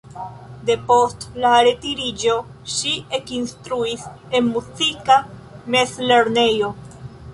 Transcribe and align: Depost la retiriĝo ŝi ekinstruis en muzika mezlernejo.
Depost 0.67 1.25
la 1.43 1.51
retiriĝo 1.67 2.37
ŝi 2.77 2.93
ekinstruis 3.19 4.07
en 4.41 4.49
muzika 4.57 5.19
mezlernejo. 5.77 6.73